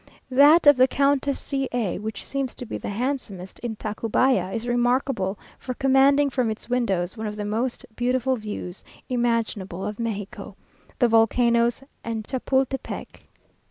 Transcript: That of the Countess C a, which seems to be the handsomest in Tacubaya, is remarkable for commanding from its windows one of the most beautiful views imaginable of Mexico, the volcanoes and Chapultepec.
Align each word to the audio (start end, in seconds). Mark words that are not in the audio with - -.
That 0.31 0.65
of 0.65 0.77
the 0.77 0.87
Countess 0.87 1.39
C 1.39 1.69
a, 1.71 1.99
which 1.99 2.25
seems 2.25 2.55
to 2.55 2.65
be 2.65 2.79
the 2.79 2.89
handsomest 2.89 3.59
in 3.59 3.75
Tacubaya, 3.75 4.51
is 4.51 4.67
remarkable 4.67 5.37
for 5.59 5.75
commanding 5.75 6.31
from 6.31 6.49
its 6.49 6.67
windows 6.67 7.15
one 7.17 7.27
of 7.27 7.35
the 7.35 7.45
most 7.45 7.85
beautiful 7.95 8.35
views 8.35 8.83
imaginable 9.09 9.85
of 9.85 9.99
Mexico, 9.99 10.55
the 10.97 11.07
volcanoes 11.07 11.83
and 12.03 12.25
Chapultepec. 12.25 13.27